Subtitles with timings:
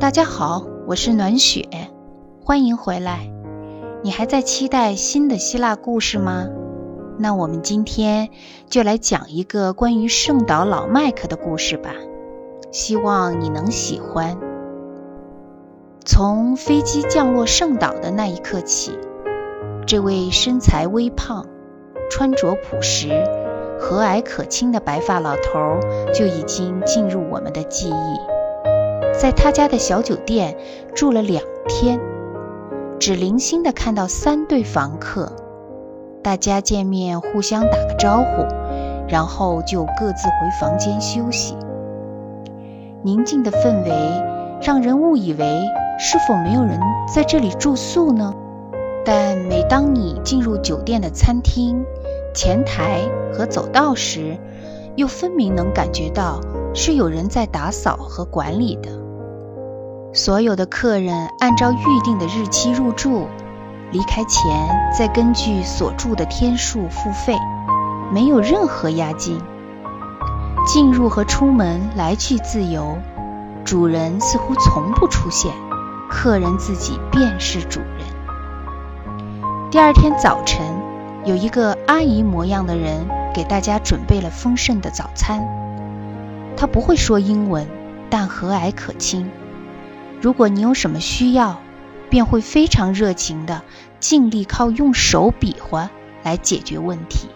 [0.00, 1.68] 大家好，我是暖雪，
[2.44, 3.32] 欢迎回来。
[4.04, 6.46] 你还在期待新的希腊故事吗？
[7.18, 8.28] 那我们今天
[8.68, 11.90] 就来讲一个关于圣岛老麦克的故事吧，
[12.70, 14.38] 希望你能喜欢。
[16.04, 18.96] 从飞机降落圣岛的那一刻起，
[19.84, 21.44] 这位身材微胖、
[22.08, 23.08] 穿着朴实、
[23.80, 25.80] 和蔼可亲的白发老头
[26.14, 28.37] 就已经进入我们的记忆。
[29.18, 30.56] 在他家的小酒店
[30.94, 31.98] 住了两天，
[33.00, 35.32] 只零星的看到三对房客，
[36.22, 38.46] 大家见面互相打个招呼，
[39.08, 41.56] 然后就各自回房间休息。
[43.02, 43.90] 宁静的氛围
[44.62, 45.64] 让人误以为
[45.98, 46.78] 是否没有人
[47.12, 48.32] 在这里住宿呢？
[49.04, 51.84] 但每当你进入酒店的餐厅、
[52.32, 53.00] 前台
[53.32, 54.38] 和走道时，
[54.94, 56.40] 又分明能感觉到
[56.72, 58.97] 是有人在打扫和管理的。
[60.14, 63.28] 所有的客人按照预定的日期入住，
[63.92, 67.36] 离开前再根据所住的天数付费，
[68.10, 69.38] 没有任何押金。
[70.66, 72.98] 进入和出门来去自由，
[73.64, 75.52] 主人似乎从不出现，
[76.08, 78.08] 客人自己便是主人。
[79.70, 80.64] 第二天早晨，
[81.24, 85.46] 有一个阿姨模样的人给大家准备了丰盛的早餐。
[86.56, 87.68] 她不会说英文，
[88.08, 89.30] 但和蔼可亲。
[90.20, 91.60] 如果你有什么需要，
[92.10, 93.62] 便会非常热情的
[94.00, 95.90] 尽力靠用手比划
[96.22, 97.28] 来解决问题。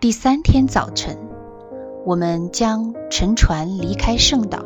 [0.00, 1.18] 第三天早晨，
[2.06, 4.64] 我们将乘船离开圣岛，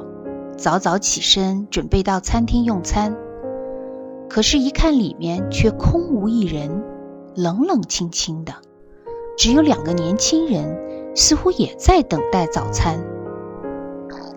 [0.57, 3.17] 早早起身准备到餐厅用餐。
[4.29, 6.85] 可是，一看里面却空无一人，
[7.35, 8.55] 冷冷清清的，
[9.37, 13.16] 只有两个年轻人，似乎也在等待早餐。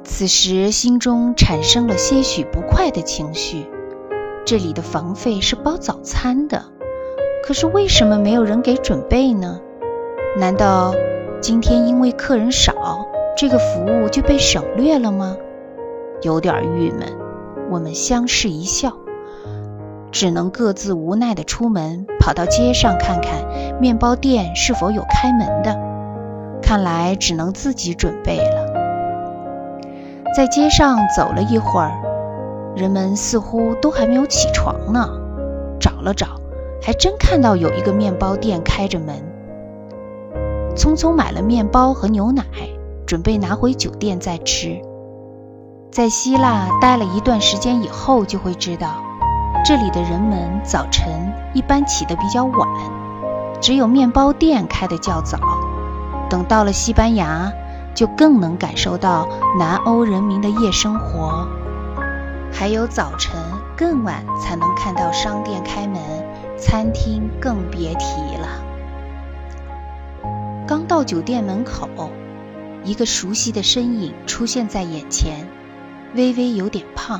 [0.10, 3.68] 此时心中产生了些许不快的情绪。
[4.44, 6.66] 这里的房费是包早餐的，
[7.46, 9.62] 可是为什么没有人给准备呢？
[10.38, 10.96] 难道
[11.42, 12.74] 今天因为客人少，
[13.38, 15.38] 这个服务就被省略了吗？
[16.24, 17.16] 有点郁闷。
[17.70, 18.94] 我们相视一笑，
[20.12, 25.80] 只能各自无奈地出门，跑到街上看看面包店是否有开门的。
[26.64, 28.69] 看来只能自己准备了。
[30.36, 31.92] 在街上走了一会儿，
[32.76, 35.10] 人们似乎都还没有起床呢。
[35.80, 36.28] 找了找，
[36.82, 39.16] 还真看到有一个面包店开着门。
[40.76, 42.44] 匆匆买了面包和牛奶，
[43.08, 44.80] 准备拿回酒店再吃。
[45.92, 48.88] 在希腊待了一段时间以后，就会知道，
[49.66, 51.12] 这里的人们早晨
[51.54, 52.68] 一般起得比较晚，
[53.60, 55.40] 只有面包店开得较早。
[56.30, 57.52] 等到了西班牙。
[58.00, 59.28] 就更能感受到
[59.58, 61.50] 南欧人民的夜生活，
[62.50, 63.36] 还有早晨
[63.76, 66.02] 更晚才能看到商店开门，
[66.58, 68.64] 餐厅更别提了。
[70.66, 71.90] 刚到酒店门口，
[72.86, 75.50] 一个熟悉的身影出现在眼前，
[76.16, 77.20] 微微有点胖，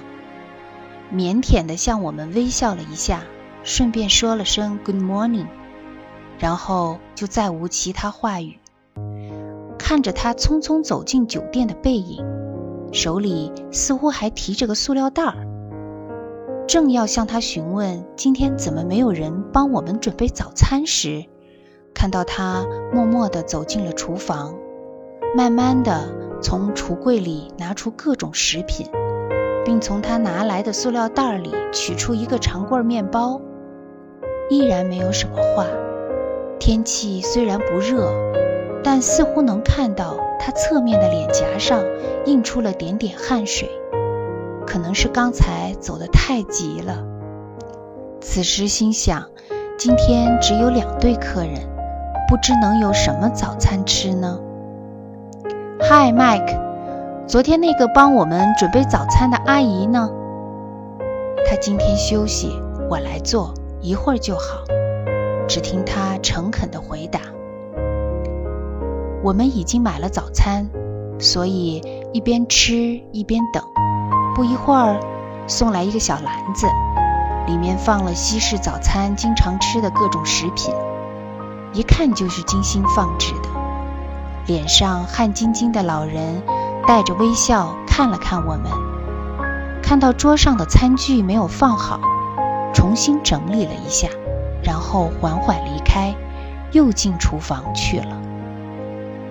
[1.12, 3.24] 腼腆的向我们微笑了一下，
[3.66, 5.48] 顺便说了声 “Good morning”，
[6.40, 8.59] 然后就再无其他话语。
[9.90, 12.24] 看着他匆匆走进酒店的背影，
[12.92, 15.48] 手里似乎还提着个塑料袋儿，
[16.68, 21.26] 正要向他询问今天怎么没有人帮我们准备早餐时，
[21.96, 24.54] 看到他默默地走进了厨房，
[25.36, 26.08] 慢慢地
[26.40, 28.86] 从橱柜里拿出各种食品，
[29.66, 33.42] 并从他拿来的塑料袋里取出一个长棍面包，
[34.52, 35.66] 依然没有什么话。
[36.60, 38.14] 天气虽然不热。
[38.84, 41.84] 但似乎能看到他侧面的脸颊上
[42.26, 43.70] 印出了点点汗水，
[44.66, 47.06] 可能是刚才走得太急了。
[48.22, 49.26] 此时心想，
[49.78, 51.56] 今天只有两对客人，
[52.28, 54.40] 不知能有什么早餐吃呢
[55.82, 56.58] ？Hi Mike，
[57.28, 60.10] 昨天那个帮我们准备早餐的阿姨呢？
[61.48, 64.64] 她今天休息，我来做，一会儿就好。
[65.48, 67.22] 只听她诚恳地回答。
[69.22, 70.70] 我们已经买了早餐，
[71.20, 71.82] 所以
[72.14, 73.64] 一边吃一边等。
[74.34, 75.00] 不一会儿，
[75.46, 76.68] 送来一个小篮子，
[77.46, 80.74] 里面放了西式早餐经常吃的各种食品，
[81.74, 83.50] 一看就是精心放置的。
[84.48, 86.42] 脸上汗津津的老人
[86.88, 88.72] 带着微笑看了看我们，
[89.84, 92.00] 看到桌上的餐具没有放好，
[92.74, 94.08] 重新整理了一下，
[94.64, 96.16] 然后缓缓离开，
[96.72, 98.29] 又进厨房去了。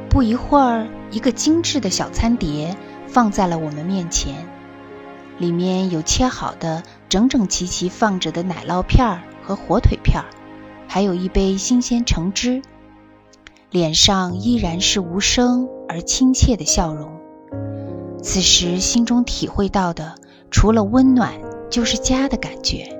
[0.08, 2.76] 不一会儿，一个精致的小餐碟
[3.06, 4.49] 放在了我们面前，
[5.38, 10.25] 里面有切好的整整齐齐放着的奶酪片儿和火腿片儿，
[10.88, 12.62] 还有一杯新鲜橙汁。
[13.70, 17.20] 脸上依然是无声而亲切的笑容。
[18.22, 20.14] 此时心中体会到的，
[20.50, 21.34] 除了温暖，
[21.70, 22.99] 就是家的感觉。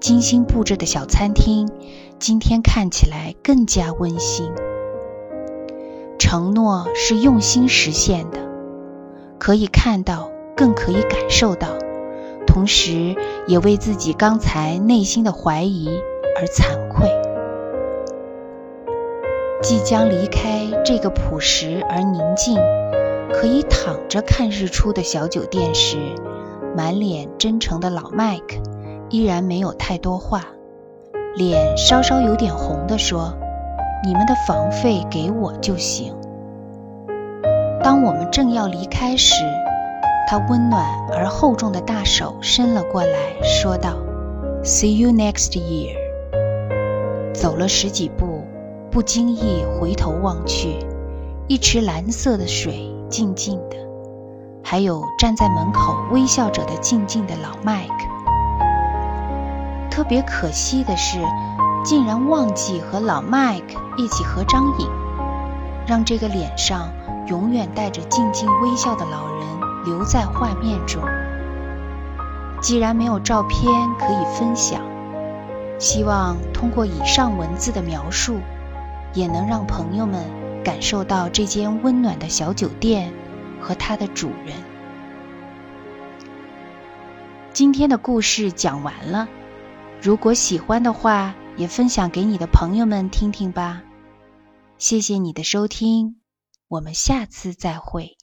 [0.00, 1.68] 精心布置的小餐厅，
[2.20, 4.52] 今天看起来更加温馨。
[6.30, 8.38] 承诺是用心实现的，
[9.38, 11.68] 可以看到，更可以感受到，
[12.46, 13.16] 同时
[13.46, 15.88] 也为自己刚才内心的怀疑
[16.38, 17.08] 而惭愧。
[19.62, 22.58] 即将离开这个朴实而宁静、
[23.32, 25.96] 可以躺着看日出的小酒店时，
[26.76, 28.56] 满脸真诚的老麦克
[29.08, 30.44] 依然没有太多话，
[31.34, 33.32] 脸稍稍有点红的说
[34.04, 36.14] ：“你们的房费给我就行。”
[37.82, 39.44] 当我们正要离开时，
[40.28, 43.94] 他温暖而厚重的大手伸了过来，说道
[44.62, 45.96] ：“See you next year。”
[47.32, 48.44] 走了十几步。
[48.90, 50.78] 不经意回头望去，
[51.46, 53.76] 一池蓝色的水，静静的，
[54.64, 57.94] 还有站在门口微笑着的静静的老麦克。
[59.90, 61.18] 特别可惜的是，
[61.88, 64.90] 竟然忘记和老麦克一起合张影，
[65.86, 66.92] 让这个脸上
[67.28, 69.46] 永远带着静静微笑的老人
[69.86, 71.02] 留在画面中。
[72.60, 74.82] 既然没有照片可以分享，
[75.78, 78.38] 希望通过以上文字的描述。
[79.14, 80.22] 也能让朋友们
[80.62, 83.10] 感受到这间温暖的小酒店
[83.58, 84.54] 和它的主人。
[87.54, 89.26] 今天的故事讲完了，
[90.02, 93.82] 如果喜欢的话，也分享给你的朋友们听听吧。
[94.78, 96.20] 谢谢你的收听，
[96.68, 98.17] 我们下次再会。